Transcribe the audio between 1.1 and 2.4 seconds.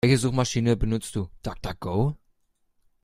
du? DuckDuckGo?